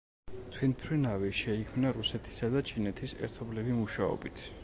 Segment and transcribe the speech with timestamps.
[0.53, 4.43] თვითმფრინავი შეიქმნა რუსეთისა და ჩინეთის ერთობლივი მუშაობით.